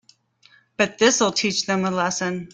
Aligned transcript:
But 0.77 0.97
this'll 0.97 1.31
teach 1.31 1.67
them 1.67 1.85
a 1.85 1.91
lesson. 1.91 2.49